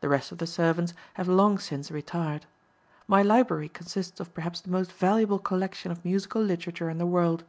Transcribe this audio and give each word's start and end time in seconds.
The 0.00 0.10
rest 0.10 0.30
of 0.30 0.36
the 0.36 0.46
servants 0.46 0.92
have 1.14 1.26
long 1.26 1.58
since 1.58 1.90
retired. 1.90 2.44
My 3.08 3.22
library 3.22 3.70
consists 3.70 4.20
of 4.20 4.34
perhaps 4.34 4.60
the 4.60 4.68
most 4.70 4.92
valuable 4.92 5.38
collection 5.38 5.90
of 5.90 6.04
musical 6.04 6.42
literature 6.42 6.90
in 6.90 6.98
the 6.98 7.06
world. 7.06 7.44